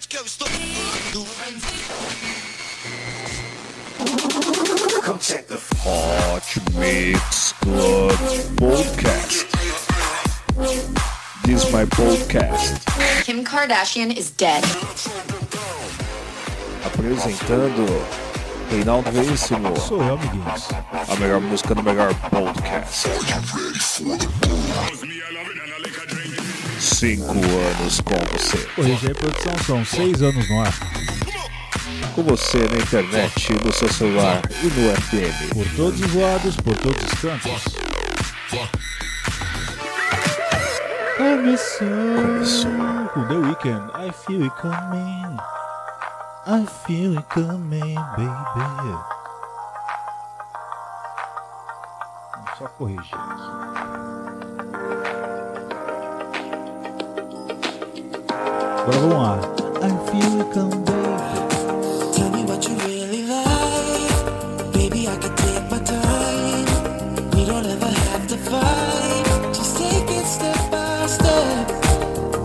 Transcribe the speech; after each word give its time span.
gente 0.00 0.08
que 0.08 0.16
eu 0.16 0.24
estou 0.24 0.48
Hot 5.84 6.60
Mix 6.74 7.54
Club 7.60 8.12
Podcast. 8.56 9.46
This 11.44 11.64
is 11.64 11.72
my 11.72 11.84
podcast. 11.86 12.80
Kim 13.24 13.44
Kardashian 13.44 14.16
is 14.16 14.30
dead. 14.30 14.64
Apresentando 16.84 17.86
Reinaldo 18.70 19.10
Veríssimo. 19.10 19.78
Sou 19.78 20.02
eu, 20.02 20.14
amiguinhos. 20.14 20.68
A 21.08 21.16
melhor 21.16 21.40
música 21.40 21.74
do 21.74 21.82
melhor 21.82 22.14
podcast. 22.30 23.08
Cinco 27.00 27.32
anos 27.32 27.98
com 28.02 28.14
você. 28.30 28.58
Corrigir 28.76 29.12
é 29.12 29.14
produção, 29.14 29.56
são 29.64 29.82
seis 29.86 30.20
anos 30.20 30.46
no 30.50 30.60
ar. 30.60 30.74
Com 32.14 32.22
você 32.22 32.58
na 32.58 32.76
internet, 32.76 33.54
no 33.64 33.72
seu 33.72 33.90
celular 33.90 34.42
e 34.62 34.66
no 34.66 34.94
FM. 34.94 35.54
Por 35.54 35.66
todos 35.76 35.98
os 35.98 36.14
lados, 36.14 36.56
por 36.56 36.76
todos 36.76 37.02
os 37.02 37.20
cantos. 37.22 37.64
Começou. 41.16 41.88
Começou. 42.16 42.70
Com 43.14 43.28
The 43.28 43.34
Weeknd, 43.34 43.90
I 43.94 44.12
feel 44.12 44.42
it 44.42 44.54
coming. 44.60 45.38
I 46.46 46.66
feel 46.84 47.16
it 47.16 47.26
coming, 47.30 47.94
baby. 47.94 48.28
Vou 52.36 52.56
só 52.58 52.68
corrigir 52.76 53.14
aqui. 53.14 54.29
Agora 58.90 59.02
vamos 59.02 59.22
lá. 59.22 59.38
I 59.82 59.90
feel 60.10 60.40
it 60.40 60.52
come 60.52 60.82
baby. 60.84 62.12
Tell 62.12 62.30
me 62.30 62.42
what 62.44 62.68
you 62.68 62.74
really 62.86 63.22
like. 63.24 64.72
Baby, 64.72 65.06
I 65.06 65.16
can 65.16 65.34
take 65.36 65.70
my 65.70 65.78
time. 65.78 66.66
We 67.36 67.44
don't 67.44 67.66
ever 67.66 67.86
have 67.86 68.26
to 68.26 68.36
fight. 68.36 69.54
Just 69.54 69.76
take 69.78 70.10
it 70.10 70.26
step 70.26 70.70
by 70.72 71.06
step. 71.06 71.70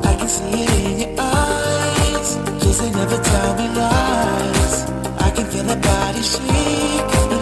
I 0.04 0.16
can 0.16 0.28
see 0.28 0.64
it 0.64 0.70
in 0.86 1.00
your 1.00 1.20
eyes. 1.20 2.38
Just 2.62 2.80
they 2.82 2.92
never 2.92 3.18
tell 3.18 3.56
me 3.56 3.68
lies. 3.70 4.86
I 5.18 5.32
can 5.32 5.46
feel 5.46 5.64
the 5.64 5.78
body 5.78 6.22
shake. 6.22 7.35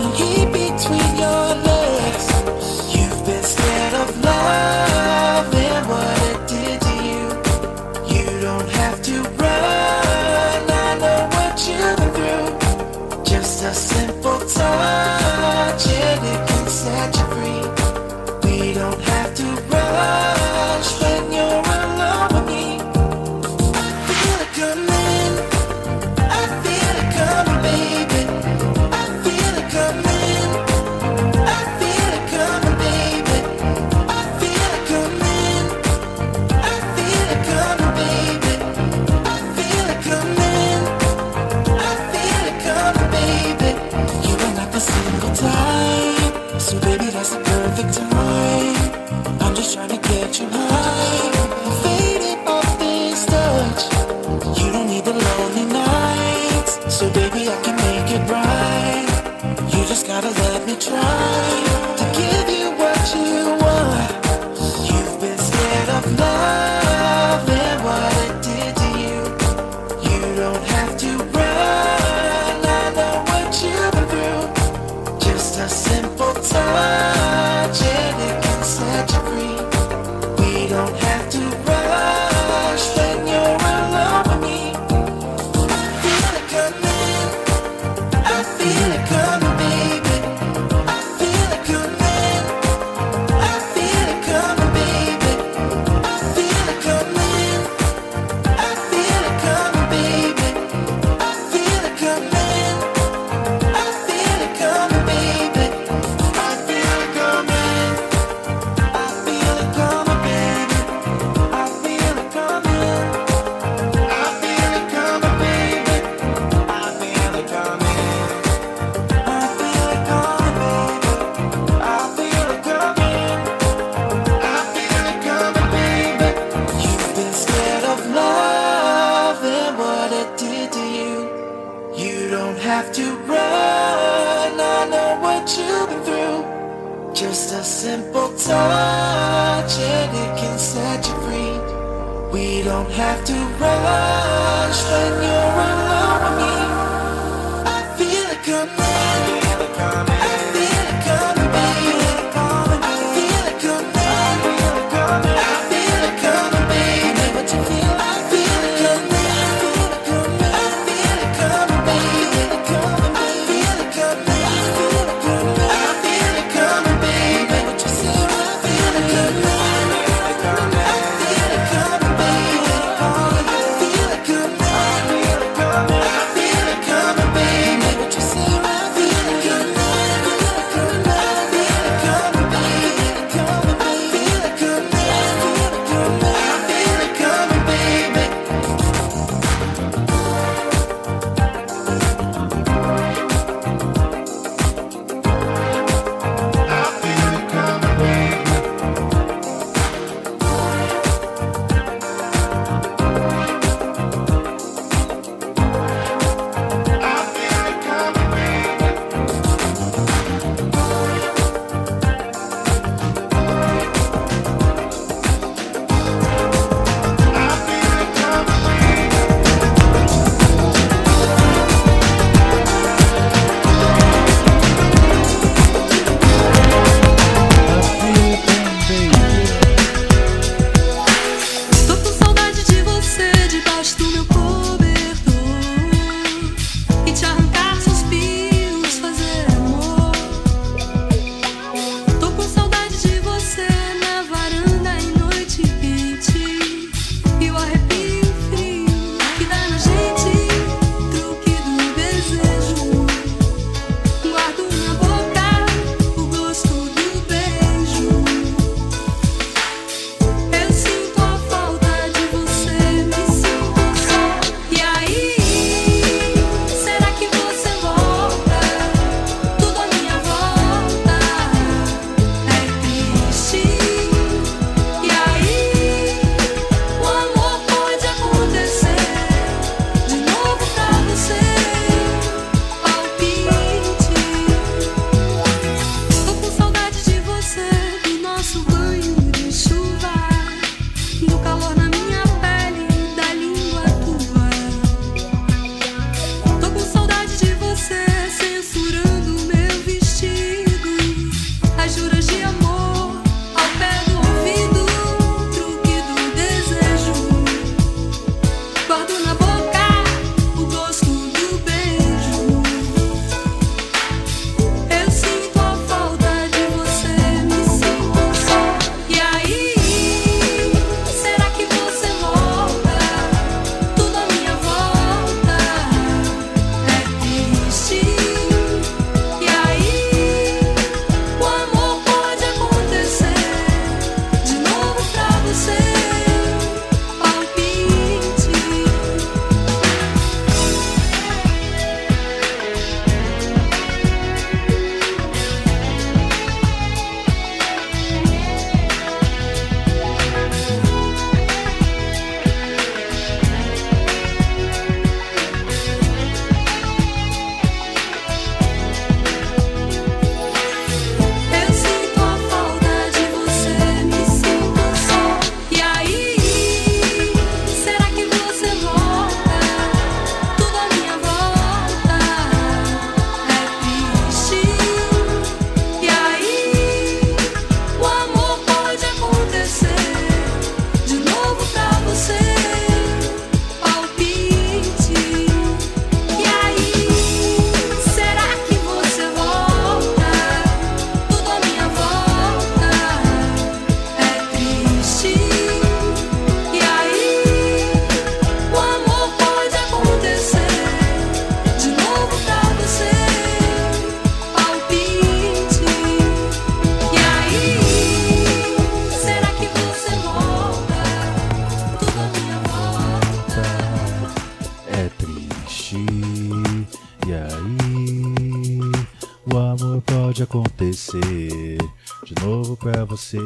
Você. 423.13 423.37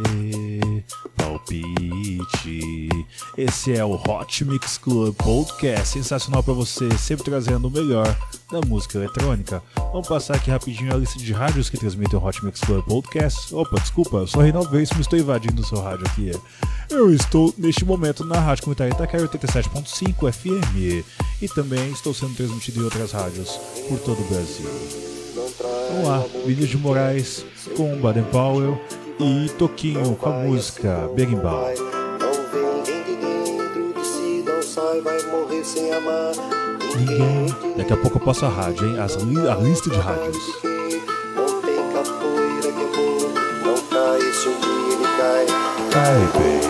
Palpite. 1.17 2.89
Esse 3.37 3.75
é 3.75 3.83
o 3.83 3.95
Hot 3.95 4.45
Mix 4.45 4.77
Club 4.77 5.13
Podcast, 5.15 5.89
sensacional 5.89 6.41
pra 6.41 6.53
você, 6.53 6.89
sempre 6.97 7.25
trazendo 7.25 7.67
o 7.67 7.71
melhor 7.71 8.07
da 8.49 8.61
música 8.65 8.97
eletrônica. 8.97 9.61
Vamos 9.91 10.07
passar 10.07 10.35
aqui 10.35 10.49
rapidinho 10.49 10.93
a 10.93 10.97
lista 10.97 11.19
de 11.19 11.33
rádios 11.33 11.69
que 11.69 11.77
transmitem 11.77 12.17
o 12.17 12.23
Hot 12.23 12.45
Mix 12.45 12.61
Club 12.61 12.85
Podcast. 12.85 13.53
Opa, 13.53 13.77
desculpa, 13.77 14.17
eu 14.17 14.27
sou 14.27 14.41
Reinaldo 14.41 14.69
Veríssimo, 14.69 15.01
estou 15.01 15.19
invadindo 15.19 15.61
o 15.61 15.65
seu 15.65 15.81
rádio 15.81 16.07
aqui. 16.07 16.31
Eu 16.89 17.13
estou 17.13 17.53
neste 17.57 17.83
momento 17.83 18.23
na 18.23 18.39
Rádio 18.39 18.63
Comunitária 18.63 18.93
Itaquera 18.93 19.27
87.5 19.27 20.31
FM 20.31 21.05
e 21.41 21.49
também 21.49 21.91
estou 21.91 22.13
sendo 22.13 22.35
transmitido 22.35 22.79
em 22.79 22.83
outras 22.83 23.11
rádios 23.11 23.49
por 23.89 23.99
todo 23.99 24.21
o 24.21 24.27
Brasil. 24.29 24.69
Vamos 25.91 26.07
lá, 26.07 26.19
Vinícius 26.45 26.69
de 26.69 26.77
Moraes 26.77 27.45
com 27.75 27.99
Baden 27.99 28.23
Powell 28.25 28.79
e 29.19 29.49
Toquinho 29.57 30.15
com 30.15 30.29
a 30.29 30.33
música 30.33 31.09
Berimbau. 31.15 31.67
Ninguém. 36.95 37.47
Daqui 37.75 37.93
a 37.93 37.97
pouco 37.97 38.17
eu 38.17 38.21
passo 38.21 38.45
a 38.45 38.49
rádio, 38.49 38.87
hein? 38.87 38.99
As 38.99 39.15
a 39.15 39.55
lista 39.55 39.89
de 39.89 39.97
rádios. 39.97 40.37
Não 41.35 41.61
tem 41.61 41.91
capoeira 41.93 42.71
que 42.71 42.85
não 43.63 43.75
cai 43.89 44.21
se 44.33 44.49
um 44.49 44.59
dia 44.59 44.93
ele 44.93 45.07
cai. 45.17 45.45
Cai 45.91 46.19
bem. 46.41 46.61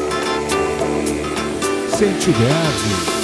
Sente 1.97 2.29
o 2.29 2.33
grave. 2.33 3.16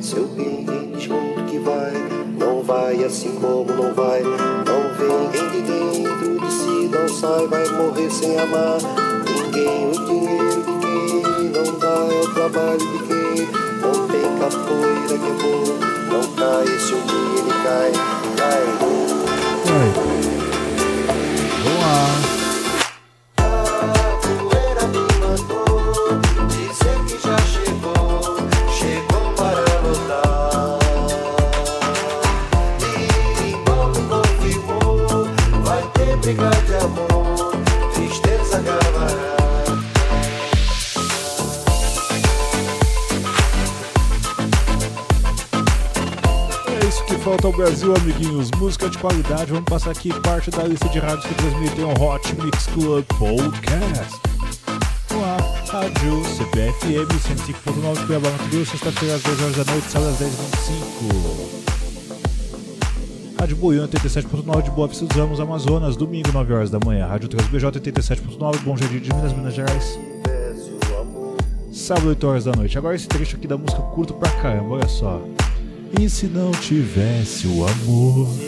Seu 0.00 0.26
bem 0.28 0.64
quem 0.64 0.92
diz 0.92 1.08
muito 1.08 1.50
que 1.50 1.58
vai, 1.58 1.92
não 2.38 2.62
vai 2.62 3.02
assim 3.04 3.34
como 3.40 3.72
não 3.72 3.92
vai. 3.92 4.22
Não 4.22 4.94
vem 4.94 5.28
quem 5.32 5.50
de 5.50 5.62
dentro 5.62 6.38
de 6.40 6.52
si 6.52 6.88
não 6.92 7.08
sai, 7.08 7.46
vai 7.48 7.68
morrer 7.70 8.08
sem 8.08 8.38
amar. 8.38 8.78
Ninguém, 9.26 9.90
o 9.90 10.06
dinheiro 10.06 10.62
de 10.62 10.72
quem 10.78 11.50
não 11.50 11.78
dá 11.80 12.14
é 12.14 12.20
o 12.20 12.32
trabalho 12.32 12.78
de 12.78 12.98
quem 13.08 13.48
não 13.82 14.06
tem 14.06 14.38
capoeira 14.38 15.18
que 15.18 15.26
é 15.26 15.34
bom. 15.42 15.64
Não 16.12 16.22
cai 16.36 16.66
se 16.78 16.94
um 16.94 17.04
dia 17.04 17.40
ele 17.40 17.52
cai, 17.64 17.92
De 48.90 48.96
qualidade. 48.96 49.52
Vamos 49.52 49.66
passar 49.68 49.90
aqui 49.90 50.08
parte 50.20 50.50
da 50.50 50.62
lista 50.62 50.88
de 50.88 50.98
rádios 50.98 51.26
que 51.26 51.34
transmitem 51.34 51.84
o 51.84 51.90
Hot 52.02 52.34
Mix 52.36 52.66
Club 52.68 53.04
Podcast. 53.18 54.18
Vamos 55.10 55.24
lá, 55.24 55.36
Rádio 55.70 56.24
CPFM 56.24 57.06
105.9 57.06 58.06
Cuiabá, 58.06 58.30
Mato 58.30 58.44
Grosso, 58.50 58.70
sexta-feira 58.70 59.16
às 59.16 59.22
10 59.22 59.42
horas 59.42 59.56
da 59.56 59.64
noite, 59.72 59.90
sábado 59.90 60.10
às 60.10 60.18
10h25. 60.18 61.68
Rádio 63.38 63.56
Boião 63.56 63.86
87.9 63.86 64.62
de 64.62 64.70
Boa 64.70 64.88
Vista 64.88 65.04
dos 65.04 65.16
Ramos, 65.16 65.38
Amazonas, 65.38 65.94
domingo 65.94 66.32
9 66.32 66.54
horas 66.54 66.70
da 66.70 66.78
manhã. 66.80 67.06
Rádio 67.06 67.28
Transbj 67.28 67.66
87.9, 67.66 68.60
Bom 68.60 68.74
Jardim 68.74 69.00
de 69.00 69.12
Minas, 69.14 69.34
Minas 69.34 69.54
Gerais, 69.54 69.98
sábado 71.70 72.08
8 72.08 72.26
horas 72.26 72.44
da 72.44 72.52
noite. 72.52 72.78
Agora 72.78 72.96
esse 72.96 73.06
trecho 73.06 73.36
aqui 73.36 73.46
da 73.46 73.58
música 73.58 73.82
curto 73.82 74.14
pra 74.14 74.30
caramba, 74.30 74.76
olha 74.76 74.88
só. 74.88 75.22
E 76.00 76.08
se 76.08 76.26
não 76.26 76.52
tivesse 76.52 77.46
o 77.46 77.66
amor? 77.66 78.47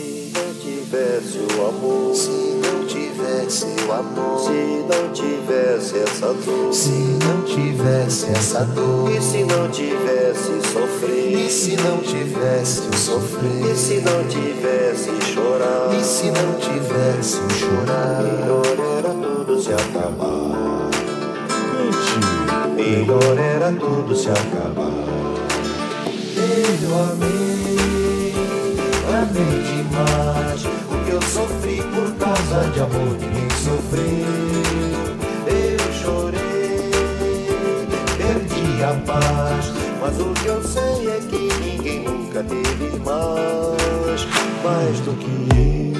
Dor, 6.33 6.73
se 6.73 6.89
não 6.89 7.41
tivesse 7.43 8.29
essa 8.31 8.63
dor, 8.63 9.11
e 9.11 9.21
se 9.21 9.43
não 9.43 9.69
tivesse 9.69 10.61
sofrer, 10.71 11.33
e 11.33 11.49
se 11.49 11.75
não 11.77 11.97
tivesse 11.99 12.81
sofrer, 12.97 13.71
e 13.71 13.75
se 13.75 14.01
não 14.01 14.23
tivesse 14.27 15.09
chorar, 15.33 15.93
e 15.97 16.03
se 16.03 16.25
não 16.27 16.53
tivesse 16.59 17.37
chorar, 17.59 18.23
melhor 18.23 18.65
era 18.97 19.09
tudo 19.09 19.61
se 19.61 19.73
acabar, 19.73 20.89
Gente, 21.81 22.75
melhor 22.75 23.37
era 23.37 23.71
tudo 23.71 24.15
se 24.15 24.29
acabar. 24.29 25.21
Eu 26.83 26.99
amei, 26.99 28.33
amei 29.07 29.63
demais. 29.63 30.65
O 30.65 31.05
que 31.05 31.11
eu 31.11 31.21
sofri 31.21 31.81
por 31.83 32.13
causa 32.15 32.69
de 32.71 32.79
amor, 32.79 33.17
ninguém 33.19 33.49
sofreu. 33.49 34.70
Perdi 38.81 38.83
a 38.83 38.93
paz. 39.05 39.71
Mas 40.01 40.19
o 40.19 40.33
que 40.33 40.45
eu 40.47 40.63
sei 40.63 41.09
é 41.09 41.19
que 41.19 41.59
ninguém 41.63 42.03
nunca 42.03 42.43
teve 42.43 42.97
mais, 42.99 44.27
mais 44.63 44.99
do 45.01 45.13
que 45.13 45.55
eu. 45.55 45.90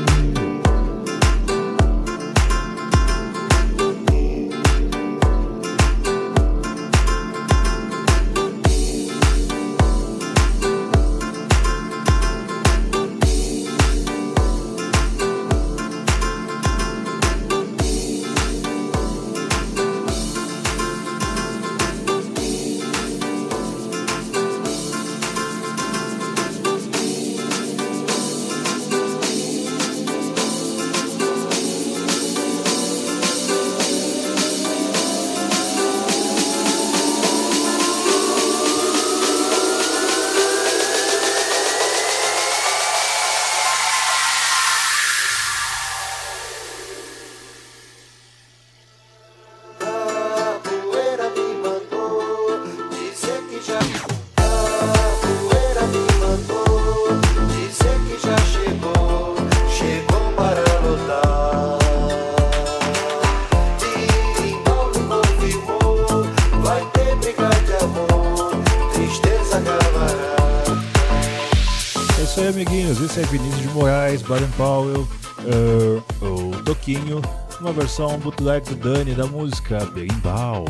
Amiguinhos, 72.52 73.00
esse 73.02 73.20
é 73.20 73.24
Vinícius 73.24 73.62
de 73.62 73.68
Moraes, 73.70 74.22
Baden 74.22 74.50
Powell, 74.58 75.08
uh, 75.40 76.26
o 76.26 76.64
Toquinho, 76.64 77.22
uma 77.60 77.72
versão 77.72 78.20
bootleg 78.20 78.68
do 78.68 78.76
Dani 78.76 79.14
da 79.14 79.26
música 79.26 79.86
Berimbau. 79.86 80.66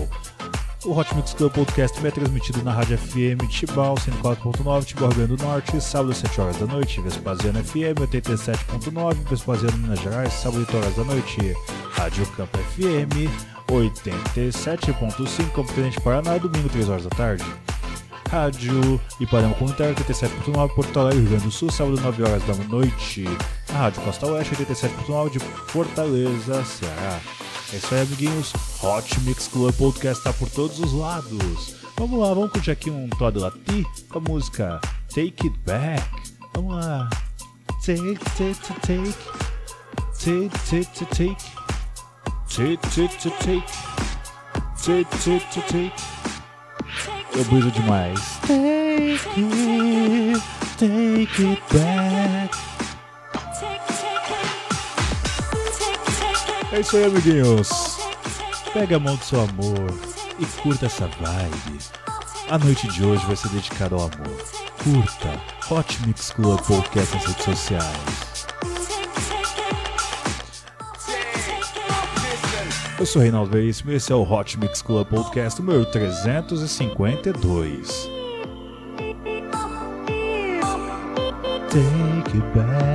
O 0.86 0.98
Hot 0.98 1.16
Mix 1.16 1.34
Club 1.34 1.52
Podcast 1.52 2.06
é 2.06 2.12
transmitido 2.12 2.64
na 2.64 2.72
Rádio 2.72 2.98
FM 2.98 3.48
Tibau 3.50 3.96
104.9, 3.96 4.86
Tibau 4.86 5.10
Rio 5.10 5.18
Grande 5.18 5.36
do 5.36 5.44
Norte, 5.44 5.82
sábado 5.82 6.12
às 6.12 6.18
7 6.18 6.42
horas 6.42 6.58
da 6.58 6.66
noite, 6.66 7.02
Vespasiano 7.02 7.64
FM 7.64 8.00
87.9, 8.00 9.16
Vespasiano 9.30 9.78
Minas 9.78 10.00
Gerais, 10.00 10.34
sábado 10.34 10.60
8 10.60 10.78
horas 10.78 10.96
da 10.96 11.04
noite, 11.04 11.56
Rádio 11.92 12.26
Campo 12.38 12.58
FM 12.58 13.30
87.5, 13.68 15.52
Competente 15.52 16.00
Paraná, 16.02 16.38
domingo 16.38 16.70
3 16.70 16.90
horas 16.90 17.04
da 17.04 17.10
tarde. 17.10 17.46
Rádio 18.32 19.00
Ipanema 19.20 19.54
Comunitário 19.56 19.94
87.9 19.94 20.74
Porto 20.74 21.00
Alegre, 21.02 21.20
Rio 21.20 21.30
Grande 21.32 21.44
do 21.44 21.52
Sul, 21.52 21.70
sábado 21.70 22.00
9 22.00 22.24
horas 22.24 22.42
da 22.46 22.56
noite. 22.64 23.26
A 23.74 23.80
Rádio 23.80 24.02
Costa 24.04 24.26
Oeste 24.28 24.56
87.9 24.56 25.32
de 25.32 25.40
Fortaleza, 25.40 26.64
Ceará. 26.64 27.20
É 27.74 27.76
isso 27.76 27.94
aí, 27.94 28.02
amiguinhos. 28.02 28.54
Hot 28.82 29.20
Mix 29.22 29.50
Club 29.50 29.76
Podcast 29.76 30.24
tá 30.24 30.32
por 30.32 30.50
todos 30.50 30.80
os 30.80 30.94
lados. 30.94 31.76
Vamos 31.98 32.22
lá, 32.22 32.34
vamos 32.34 32.54
curtir 32.54 32.72
aqui 32.72 32.90
um 32.90 33.10
Todd 33.10 33.38
Lati 33.38 33.86
com 34.08 34.20
a 34.20 34.22
música 34.22 34.80
Take 35.10 35.48
It 35.48 35.60
Back. 35.66 36.02
Vamos 36.56 36.76
lá. 36.76 37.10
Take, 37.86 38.18
take, 38.38 38.56
take, 38.56 38.80
take, 38.80 39.14
take, 40.18 40.50
take, 40.70 40.86
take, 40.86 41.28
take, 43.20 43.64
take, 44.80 45.06
take, 45.20 45.46
take, 45.52 45.62
take. 45.68 46.31
Eu 47.34 47.44
briso 47.46 47.72
demais. 47.72 48.20
Take 48.42 49.30
it, 49.42 50.42
take 50.78 51.46
it 51.46 51.64
back. 51.72 52.58
É 56.74 56.80
isso 56.80 56.98
aí, 56.98 57.06
amiguinhos. 57.06 57.98
Pega 58.74 58.96
a 58.96 59.00
mão 59.00 59.16
do 59.16 59.24
seu 59.24 59.42
amor 59.42 59.94
e 60.40 60.46
curta 60.62 60.86
essa 60.86 61.08
vibe. 61.08 61.80
A 62.50 62.58
noite 62.58 62.88
de 62.88 63.04
hoje 63.04 63.26
vai 63.26 63.36
ser 63.36 63.50
dedicada 63.50 63.96
ao 63.96 64.02
amor. 64.02 64.38
Curta 64.84 65.42
Hot 65.70 66.08
Mix 66.08 66.32
Club 66.32 66.60
Podcast 66.62 67.16
nas 67.16 67.26
redes 67.26 67.44
sociais. 67.46 68.31
Eu 73.02 73.06
sou 73.08 73.20
Reinaldo 73.20 73.50
Veríssimo 73.50 73.90
e 73.90 73.96
esse 73.96 74.12
é 74.12 74.16
o 74.16 74.22
Hot 74.22 74.60
Mix 74.60 74.84
Club 74.84 75.08
Podcast 75.08 75.60
número 75.60 75.84
352. 75.88 78.08
Take 81.68 82.38
it 82.38 82.46
back. 82.54 82.91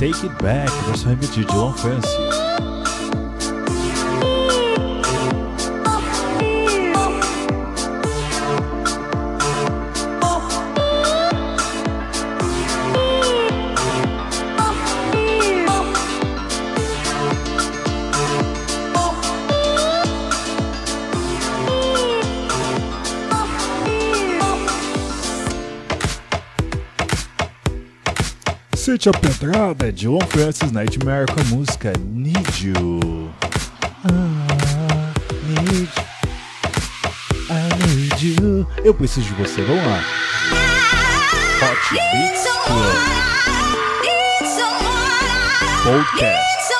Take 0.00 0.24
It 0.24 0.42
Back, 0.42 0.72
versão 0.86 1.10
remix 1.10 1.30
de 1.34 1.44
John 1.44 1.74
Francis. 1.74 2.49
Sente 29.00 29.08
a 29.08 29.12
pedrada 29.18 29.88
é 29.88 29.92
John 29.92 30.18
Francis 30.28 30.70
Nightmare 30.72 31.24
com 31.32 31.40
a 31.40 31.44
música 31.44 31.90
Need 31.98 32.68
You. 32.68 33.30
Ah, 34.04 35.14
need 35.46 35.88
I 37.48 37.70
need 37.86 38.42
you. 38.42 38.66
Eu 38.84 38.92
preciso 38.92 39.26
de 39.26 39.32
você, 39.42 39.62
vamos 39.62 39.86
lá. 39.86 40.04
Hot 41.62 41.94
Beats 41.94 42.44
Club 42.66 42.98
Podcast. 45.82 46.74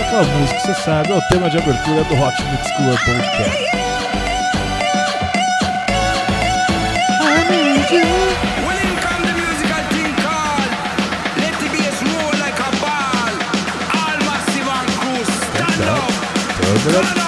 Aquela 0.00 0.22
música, 0.22 0.60
você 0.60 0.74
sabe, 0.74 1.10
é 1.10 1.16
o 1.16 1.22
tema 1.22 1.50
de 1.50 1.58
abertura 1.58 2.04
do 2.04 2.14
Hot 2.14 2.40
Mix 2.52 2.70
Club 2.76 2.98
Podcast. 3.04 3.84
When 7.90 8.23
it 16.86 17.23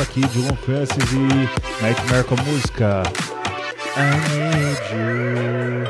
Aqui, 0.00 0.20
John 0.28 0.54
Francis 0.64 1.12
e 1.12 1.82
Nightmare 1.82 2.22
com 2.24 2.36
música 2.42 3.02
I 3.96 4.10
Need 4.30 4.80
You. 4.94 5.88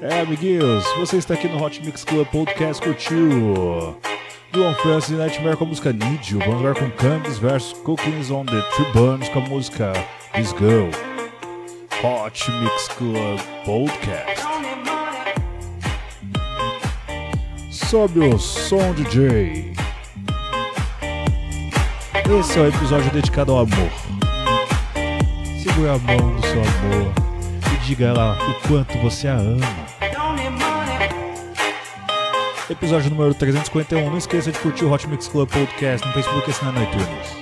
É, 0.00 0.20
amiguinhos, 0.20 0.84
você 0.98 1.16
está 1.16 1.34
aqui 1.34 1.48
no 1.48 1.60
Hot 1.60 1.84
Mix 1.84 2.04
Club 2.04 2.28
Podcast, 2.28 2.80
curtiu? 2.80 3.98
John 4.52 4.74
Francis 4.74 5.10
e 5.10 5.14
Nightmare 5.14 5.56
com 5.56 5.64
a 5.64 5.66
música 5.66 5.92
Need 5.92 6.32
You. 6.32 6.38
Vamos 6.46 6.62
ver 6.62 6.74
com 6.74 6.88
Candice 6.92 7.40
vs 7.40 7.72
Cookings 7.84 8.30
on 8.30 8.46
the 8.46 8.62
Tree 8.76 8.92
Burns 8.92 9.28
com 9.30 9.40
a 9.40 9.48
música 9.48 9.92
This 10.32 10.54
Girl. 10.58 10.90
Hot 12.04 12.50
Mix 12.52 12.88
Club 12.88 13.40
Podcast. 13.64 14.71
Sobe 17.92 18.20
o 18.20 18.38
som, 18.38 18.94
DJ. 18.94 19.70
Esse 22.40 22.58
é 22.58 22.62
o 22.62 22.66
episódio 22.68 23.10
dedicado 23.10 23.52
ao 23.52 23.58
amor. 23.58 23.90
Segura 25.62 25.92
a 25.92 25.98
mão 25.98 26.34
do 26.34 26.40
seu 26.40 26.62
amor 26.62 27.12
e 27.70 27.84
diga 27.84 28.06
a 28.06 28.08
ela 28.08 28.38
o 28.48 28.66
quanto 28.66 28.96
você 28.96 29.28
a 29.28 29.34
ama. 29.34 29.66
Episódio 32.70 33.10
número 33.10 33.34
351. 33.34 34.08
Não 34.08 34.16
esqueça 34.16 34.50
de 34.50 34.58
curtir 34.60 34.86
o 34.86 34.90
Hot 34.90 35.06
Mix 35.06 35.28
Club 35.28 35.50
Podcast 35.50 36.06
no 36.06 36.14
Facebook 36.14 36.48
e 36.48 36.50
assinar 36.50 36.72
no 36.72 36.82
iTunes. 36.82 37.41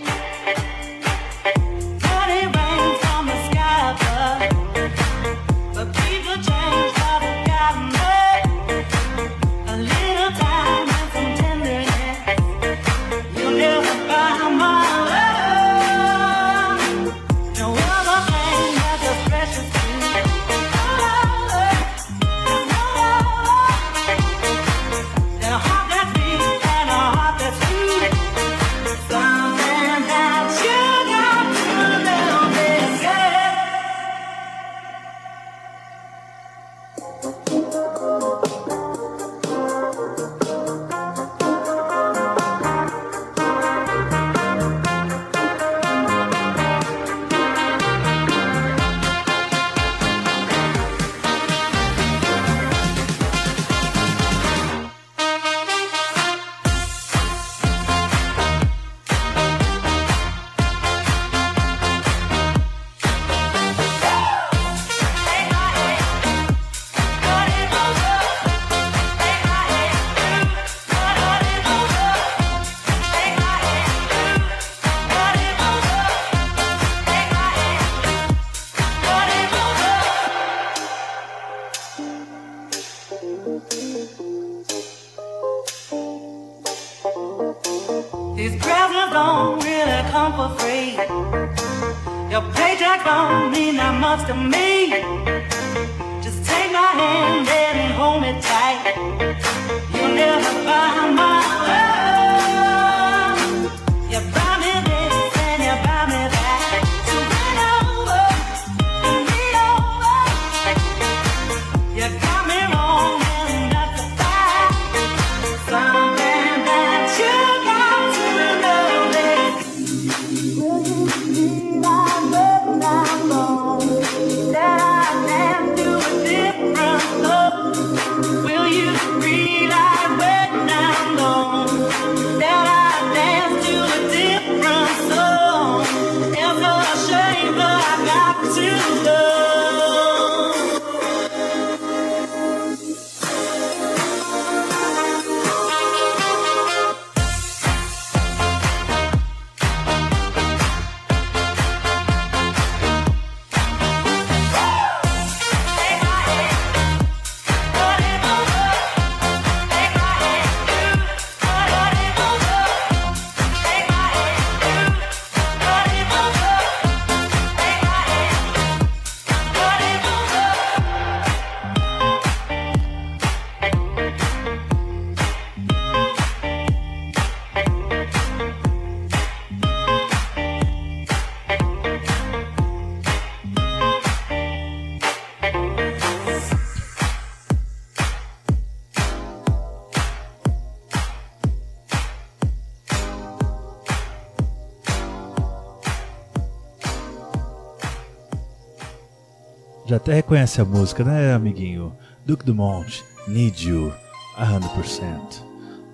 até 200.00 200.14
reconhece 200.14 200.60
a 200.60 200.64
música, 200.64 201.04
né, 201.04 201.34
amiguinho? 201.34 201.94
Duke 202.24 202.44
Dumont, 202.44 203.04
Need 203.28 203.68
You, 203.68 203.92
100%. 204.38 205.44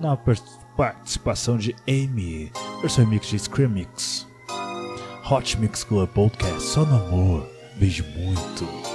Na 0.01 0.17
participação 0.77 1.59
de 1.59 1.75
Amy, 1.89 2.53
versão 2.81 3.07
mix 3.07 3.27
de 3.27 3.39
Scream 3.39 3.71
Mix. 3.71 4.27
Hot 5.29 5.59
Mix 5.59 5.83
Club 5.83 6.09
Podcast, 6.11 6.63
só 6.63 6.85
no 6.85 6.97
amor. 6.97 7.49
Beijo 7.79 8.05
muito. 8.17 8.86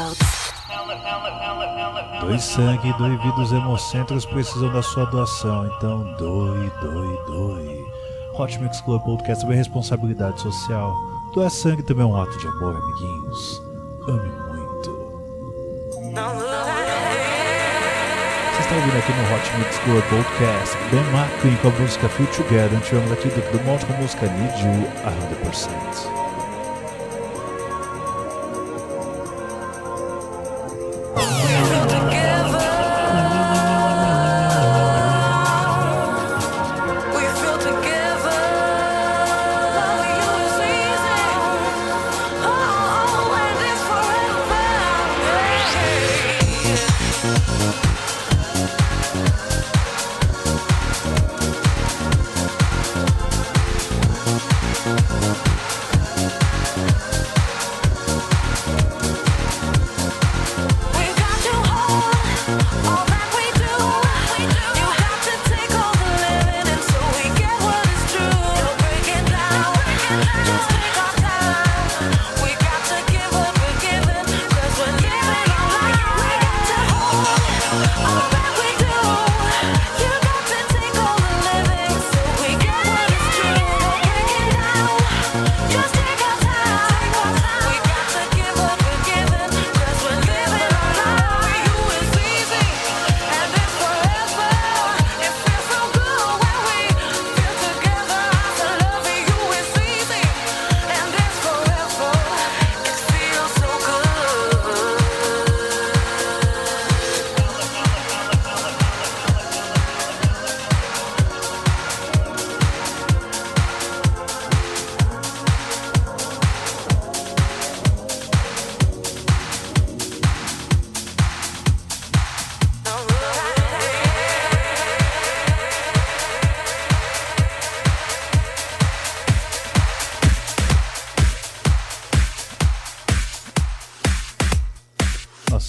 Records. 0.00 0.50
Doe 2.20 2.40
sangue, 2.40 2.92
doe 2.94 3.16
vida, 3.16 3.40
os 3.40 3.52
hemocentros 3.52 4.24
precisam 4.24 4.72
da 4.72 4.82
sua 4.82 5.04
doação, 5.06 5.66
então 5.66 6.04
doe, 6.14 6.70
doe, 6.80 7.18
doe. 7.26 7.86
Hot 8.38 8.58
Mix 8.60 8.80
Club 8.80 9.02
Podcast 9.02 9.42
sobre 9.42 9.56
responsabilidade 9.56 10.40
social. 10.40 10.94
Doar 11.34 11.50
sangue 11.50 11.82
também 11.82 12.04
é 12.04 12.06
um 12.06 12.16
ato 12.16 12.36
de 12.38 12.46
amor, 12.46 12.76
amiguinhos. 12.76 13.62
Ame 14.08 14.28
muito. 14.48 14.90
Você 18.52 18.60
está 18.60 18.74
ouvindo 18.74 18.98
aqui 18.98 19.12
no 19.12 19.22
Hot 19.34 19.58
Mix 19.58 19.78
Club 19.78 20.02
Podcast 20.04 20.76
Ben 20.90 21.04
McQueen 21.10 21.56
com 21.56 21.68
a 21.68 21.80
música 21.80 22.08
Feel 22.08 22.28
Together. 22.30 22.80
Tivemos 22.80 23.12
aqui 23.12 23.28
do 23.28 23.58
Dumont 23.58 23.84
com 23.84 23.92
a 23.92 23.96
música 23.96 24.26
Need 24.26 24.62
You 24.62 24.86
100%. 25.44 26.19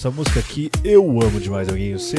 Essa 0.02 0.10
música 0.10 0.40
aqui 0.40 0.72
eu 0.84 1.04
amo 1.22 1.40
demais, 1.40 1.70
alguém. 1.70 1.94
Você 1.94 2.16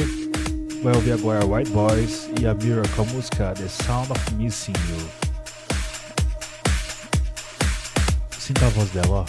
vai 0.81 0.95
ouvir 0.95 1.11
agora 1.11 1.45
White 1.45 1.69
Boys 1.71 2.29
e 2.39 2.47
a 2.47 2.53
Mirror 2.53 2.87
com 2.95 3.01
a 3.01 3.05
música 3.07 3.53
The 3.57 3.67
Sound 3.67 4.09
of 4.09 4.35
Missing 4.35 4.71
You. 4.71 5.09
Sinta 8.39 8.67
a 8.67 8.69
voz 8.69 8.89
dela, 8.91 9.09
ó. 9.09 9.25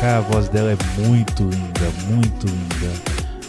Cara, 0.00 0.18
a 0.18 0.20
voz 0.20 0.48
dela 0.50 0.70
é 0.70 1.00
muito 1.00 1.42
linda, 1.42 1.90
muito 2.06 2.46
linda. 2.46 2.92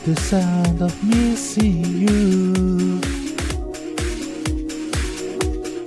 The 0.06 0.20
Sound 0.20 0.84
of 0.84 1.06
Missing 1.06 2.08
You. 2.08 3.20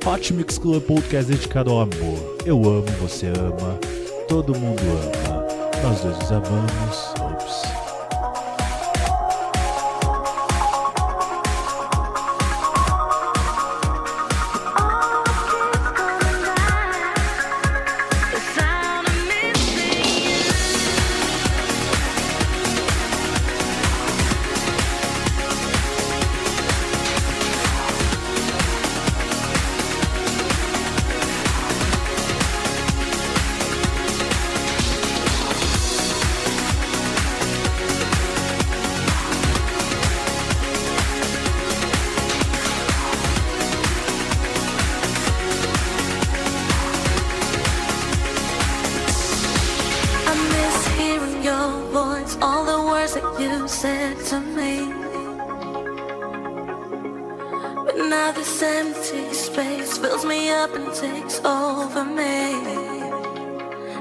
Hot 0.07 0.35
Mix 0.35 0.59
Club 0.59 0.83
Podcast 0.83 1.31
dedicado 1.33 1.71
ao 1.71 1.81
amor. 1.81 2.37
Eu 2.45 2.59
amo, 2.59 2.87
você 3.01 3.29
ama, 3.29 3.79
todo 4.29 4.55
mundo 4.55 4.83
ama. 4.83 5.45
Nós 5.83 6.01
dois 6.03 6.19
nos 6.19 6.31
amamos. 6.31 7.24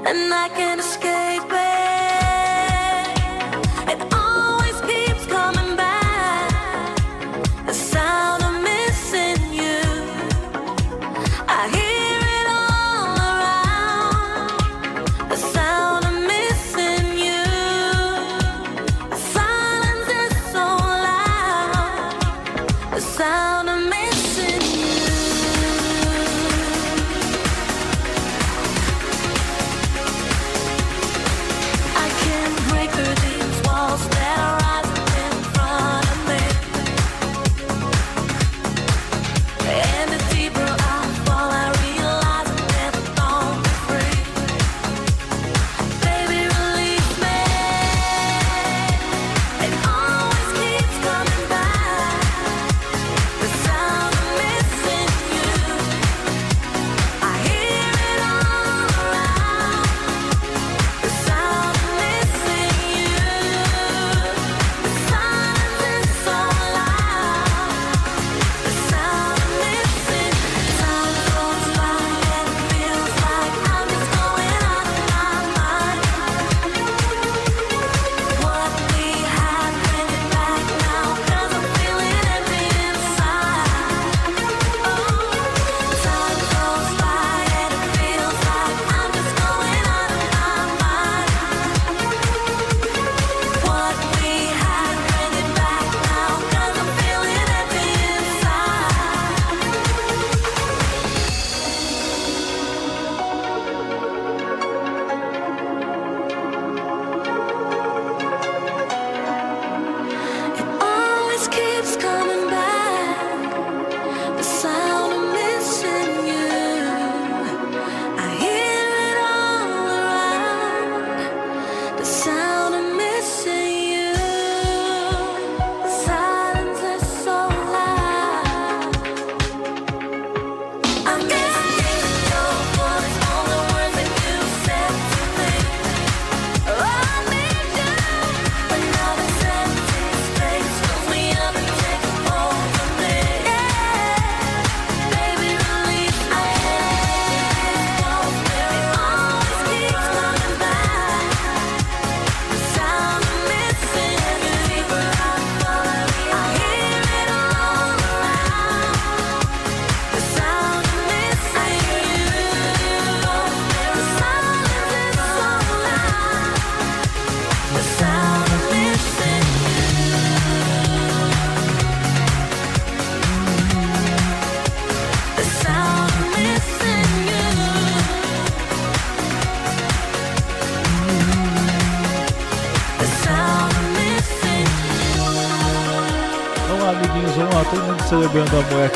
and 0.06 0.34
I 0.34 0.48
can't 0.50 0.80
escape 0.80 1.50
it. 1.50 1.73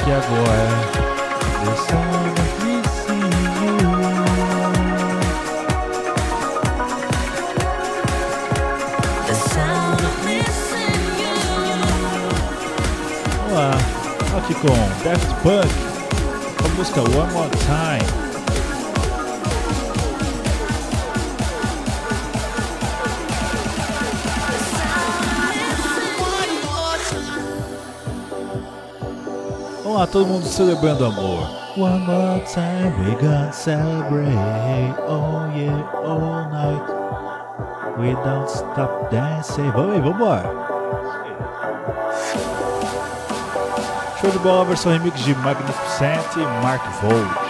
aqui 0.08 0.12
agora. 0.12 1.08
you, 1.68 2.88
Olá, 13.50 13.70
aqui 14.38 14.54
com 14.54 14.68
Daft 15.04 15.34
Punk, 15.42 15.68
a 16.64 16.68
música 16.76 17.00
One 17.02 17.32
More 17.32 17.50
Time. 17.66 18.27
Vamos 29.88 30.02
lá, 30.02 30.06
todo 30.06 30.26
mundo 30.26 30.44
celebrando 30.44 31.06
amor. 31.06 31.48
One 31.74 32.00
more 32.00 32.44
time 32.44 32.92
we 33.00 33.14
gonna 33.14 33.50
celebrate 33.50 34.36
all 35.08 35.50
year, 35.56 35.82
all 36.04 36.46
night. 36.50 36.82
We 37.98 38.12
don't 38.22 38.50
stop 38.50 39.10
dancing. 39.10 39.70
Vamos 39.70 39.94
aí, 39.94 40.06
embora. 40.06 40.52
Show 44.20 44.30
de 44.30 44.38
bola, 44.40 44.66
versão 44.66 44.92
remix 44.92 45.20
de 45.20 45.34
Magnificent 45.36 46.36
e 46.36 46.62
Mark 46.62 46.82
Volt. 47.00 47.47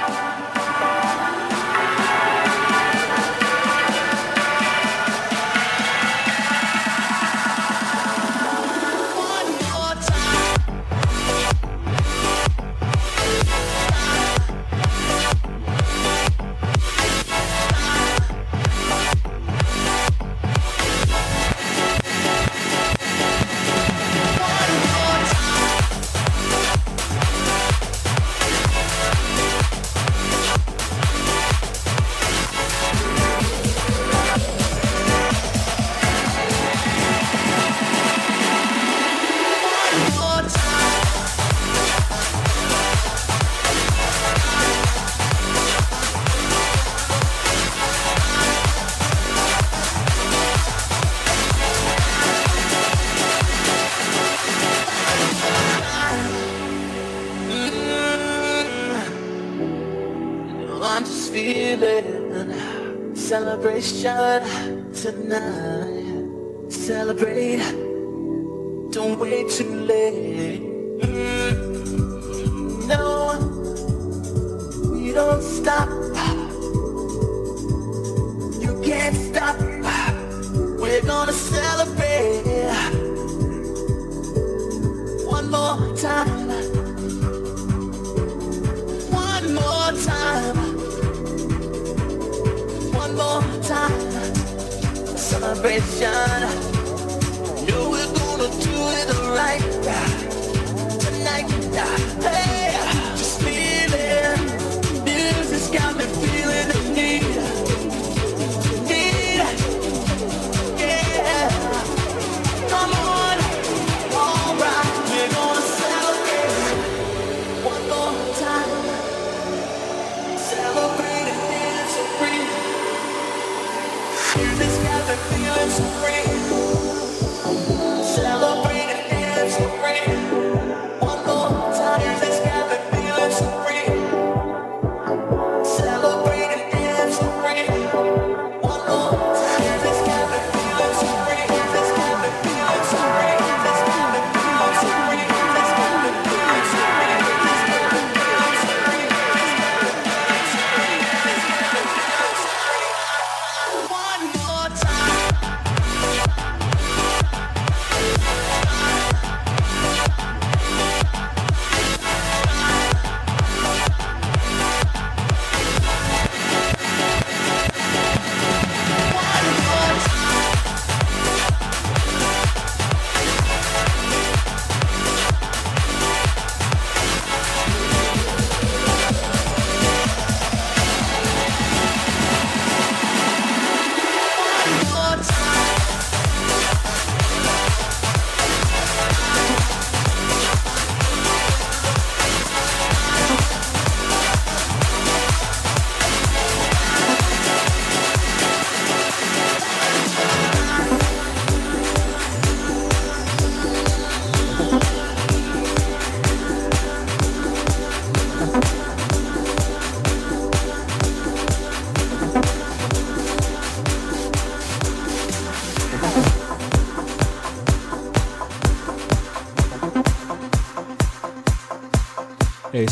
attention. 96.00 96.27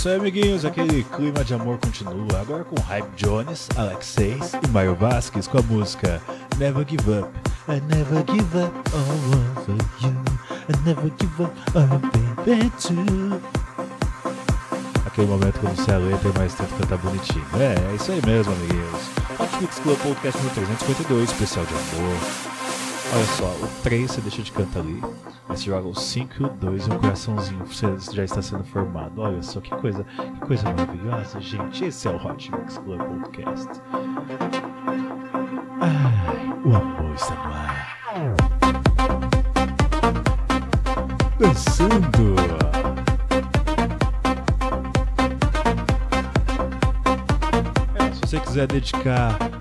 Isso 0.06 0.08
aí, 0.08 0.16
amiguinhos. 0.16 0.64
Aquele 0.64 1.02
clima 1.02 1.42
de 1.44 1.54
amor 1.54 1.78
continua. 1.78 2.40
Agora 2.40 2.64
com 2.64 2.80
Hype 2.80 3.08
Jones, 3.16 3.68
Alexeis 3.76 4.52
e 4.52 4.68
Mario 4.68 4.94
Vasquez 4.94 5.48
com 5.48 5.58
a 5.58 5.62
música 5.62 6.22
Never 6.58 6.86
Give 6.88 7.10
Up. 7.10 7.28
I 7.68 7.80
never 7.80 8.24
give 8.30 8.56
up 8.56 8.72
all 8.94 9.66
over 9.66 9.76
you. 10.00 10.14
I 10.68 10.84
never 10.84 11.10
give 11.18 11.42
up 11.42 11.52
all 11.74 11.98
baby 11.98 12.70
too. 12.78 13.40
Aquele 15.04 15.26
momento 15.26 15.58
que 15.58 15.66
eu 15.66 15.70
não 15.70 15.84
sei 15.84 15.94
a 15.94 15.98
letra, 15.98 16.30
mas 16.38 16.54
tento 16.54 16.74
cantar 16.78 16.98
bonitinho. 16.98 17.44
É, 17.58 17.74
é 17.90 17.94
isso 17.96 18.12
aí 18.12 18.22
mesmo, 18.24 18.52
amiguinhos. 18.52 19.02
Hot 19.40 19.60
Mix 19.60 19.78
Club 19.80 19.98
Podcast 19.98 20.38
número 20.38 20.54
352, 20.54 21.30
especial 21.32 21.64
de 21.64 21.72
amor. 21.72 22.16
Olha 23.12 23.26
só, 23.36 23.46
o 23.46 23.68
3 23.82 24.10
você 24.10 24.20
deixa 24.20 24.42
de 24.42 24.52
cantar 24.52 24.80
ali. 24.80 25.02
Joga 25.64 25.88
o 25.88 25.94
5 25.94 26.34
e 26.38 26.44
o 26.44 26.48
2 26.48 26.86
e 26.86 26.90
o 26.90 26.98
coraçãozinho 26.98 27.66
você 27.66 27.86
já 28.12 28.24
está 28.24 28.40
sendo 28.40 28.62
formado. 28.64 29.20
Olha 29.20 29.42
só 29.42 29.60
que 29.60 29.70
coisa, 29.70 30.04
que 30.04 30.46
coisa 30.46 30.62
maravilhosa, 30.64 31.40
gente. 31.40 31.84
Esse 31.84 32.06
é 32.06 32.10
o 32.12 32.24
Hot 32.24 32.52
Mix 32.52 32.78
Club 32.78 33.00
Podcast. 33.00 33.68
Ai, 35.80 36.52
o 36.64 36.76
amor 36.76 37.14
está 37.14 37.34
no 37.34 37.54
ar. 37.54 37.96
Dançando. 41.40 42.36
É, 47.96 48.12
se 48.12 48.20
você 48.20 48.40
quiser 48.40 48.66
dedicar 48.68 49.55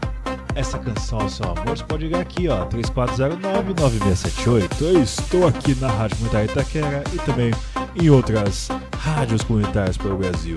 essa 0.55 0.79
canção 0.79 1.19
ao 1.19 1.29
seu 1.29 1.45
amor, 1.45 1.77
você 1.77 1.83
pode 1.83 2.05
ligar 2.05 2.21
aqui, 2.21 2.47
ó, 2.47 2.65
3409-9678. 2.65 4.81
Eu 4.81 5.03
estou 5.03 5.45
aqui 5.47 5.75
na 5.75 5.89
Rádio 5.89 6.17
Comunitária 6.17 6.49
Itaquera 6.49 7.03
e 7.13 7.17
também 7.19 7.51
em 7.95 8.09
outras 8.09 8.69
rádios 8.97 9.43
comunitárias 9.43 9.97
pelo 9.97 10.17
Brasil. 10.17 10.55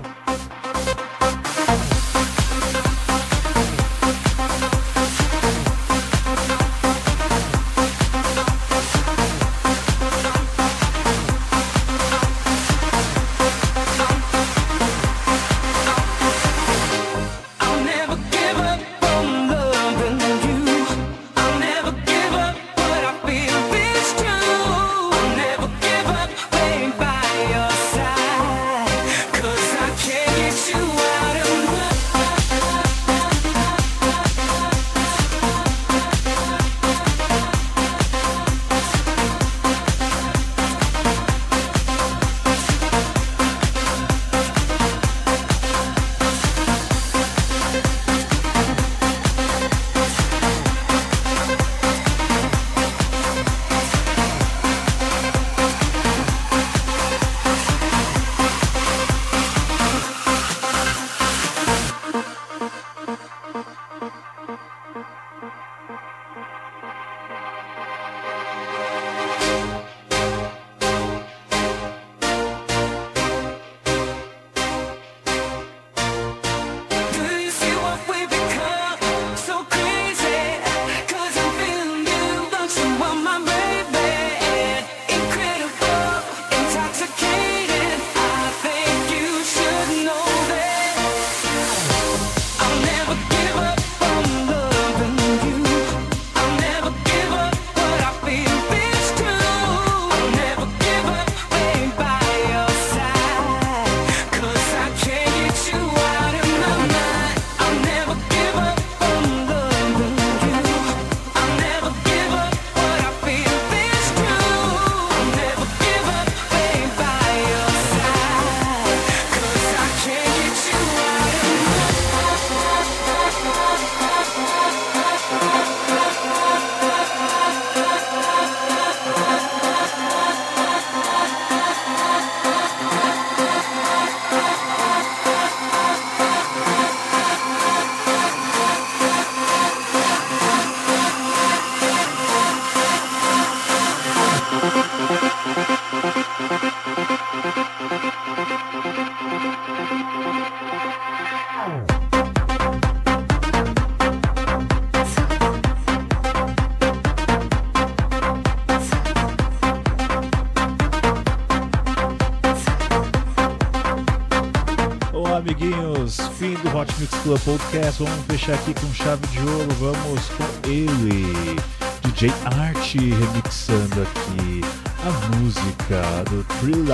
Vamos 167.99 168.25
fechar 168.27 168.53
aqui 168.53 168.73
com 168.73 168.93
chave 168.93 169.27
de 169.27 169.39
ouro. 169.39 169.75
Vamos 169.77 170.21
com 170.29 170.45
ele, 170.69 171.57
DJ 172.01 172.31
Art, 172.45 172.95
remixando 172.95 174.03
aqui 174.03 174.61
a 175.03 175.11
música 175.35 176.23
do 176.29 176.41
Trill 176.61 176.85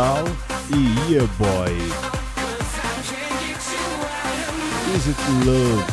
e 0.71 1.11
Year 1.11 1.27
Boy. 1.37 1.77
Is 4.95 5.07
It 5.07 5.21
Love? 5.45 5.85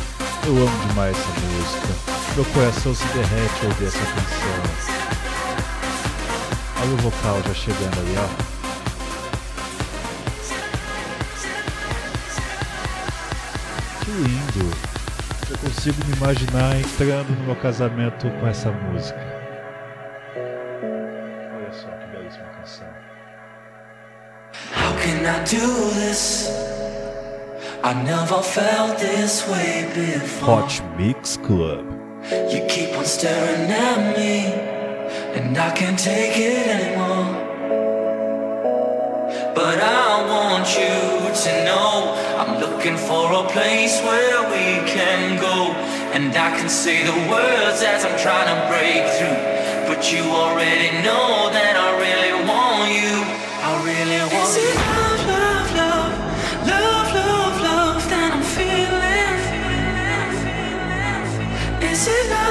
Eu 0.47 0.57
amo 0.57 0.87
demais 0.87 1.15
essa 1.15 1.29
música. 1.41 1.93
Meu 2.35 2.45
coração 2.45 2.95
se 2.95 3.05
derrete 3.05 3.59
ao 3.61 3.67
ouvir 3.67 3.85
essa 3.85 3.99
canção. 3.99 4.63
Olha 6.81 6.93
o 6.93 6.97
vocal 6.97 7.39
já 7.45 7.53
chegando 7.53 7.99
ali, 7.99 8.15
ó. 8.17 8.27
Lindo! 14.07 14.92
Eu 15.49 15.57
consigo 15.57 15.97
me 16.05 16.15
imaginar 16.15 16.79
entrando 16.79 17.29
no 17.37 17.45
meu 17.45 17.55
casamento 17.57 18.29
com 18.39 18.47
essa 18.47 18.71
música. 18.71 19.19
Olha 21.55 21.71
só 21.71 21.89
que 21.89 22.07
belíssima 22.15 22.45
canção. 22.45 22.87
How 24.75 24.93
can 24.97 25.25
I 25.25 25.39
do 25.43 25.93
this? 25.95 26.49
I 27.83 27.93
never 28.05 28.41
felt 28.41 28.97
this 28.97 29.45
way 29.49 29.85
before. 29.93 30.61
Hot 30.61 30.81
Mix 30.97 31.37
Club. 31.37 31.85
You 32.49 32.65
keep 32.67 32.97
on 32.97 33.05
staring 33.05 33.69
at 33.69 34.17
me, 34.17 34.45
and 35.35 35.57
I 35.57 35.71
can't 35.71 35.99
take 35.99 36.37
it 36.37 36.67
anymore. 36.67 37.52
But 39.63 39.79
I 39.79 40.27
want 40.27 40.67
you 40.75 40.91
to 41.43 41.51
know 41.63 42.19
I'm 42.35 42.59
looking 42.59 42.97
for 42.97 43.31
a 43.31 43.47
place 43.55 43.95
where 44.03 44.43
we 44.51 44.83
can 44.91 45.39
go. 45.39 45.71
And 46.11 46.35
I 46.35 46.51
can 46.59 46.67
say 46.67 47.01
the 47.05 47.15
words 47.31 47.79
as 47.81 48.03
I'm 48.03 48.19
trying 48.19 48.49
to 48.51 48.59
break 48.67 49.07
through. 49.15 49.39
But 49.87 50.11
you 50.11 50.23
already 50.43 50.91
know 50.99 51.47
that 51.55 51.75
I 51.79 51.89
really 51.95 52.33
want 52.43 52.91
you. 52.91 53.15
I 53.63 53.71
really 53.87 54.19
want 54.35 54.51
Is 54.51 54.57
it 54.67 54.75
love, 54.83 55.23
love, 55.31 55.69
love, 55.79 56.13
love, 56.67 57.09
love, 57.15 57.55
love 57.63 58.03
that 58.11 58.29
I'm 58.35 58.43
feeling? 58.43 59.39
Is 61.89 62.03
it 62.05 62.29
love, 62.31 62.42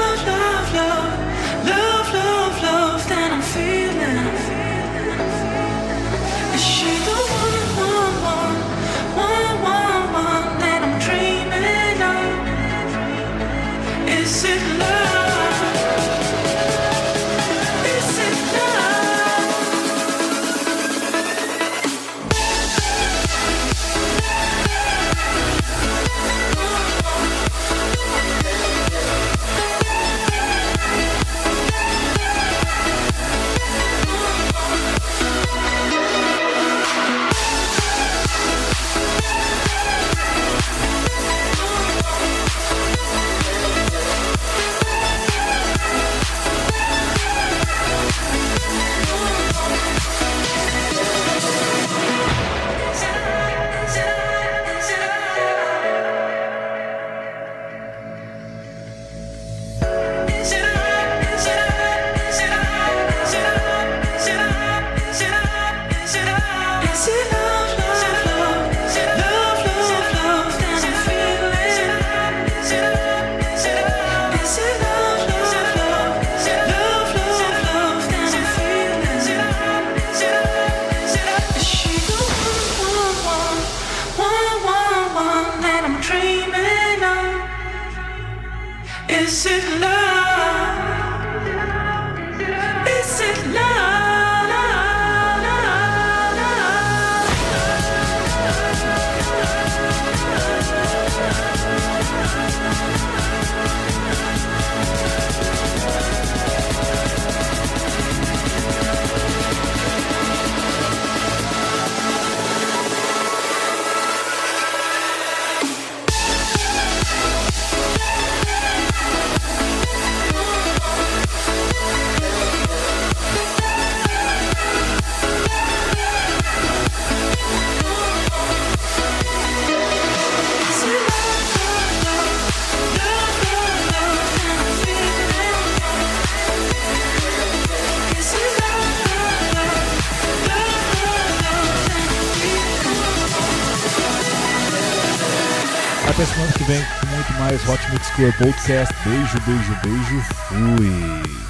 mais 147.93 148.01
Hot 148.01 148.03
Mix 148.03 148.11
Club 148.11 148.33
Podcast. 148.39 148.93
Beijo, 149.05 149.41
beijo, 149.47 149.75
beijo. 149.83 150.23
Fui. 150.49 151.42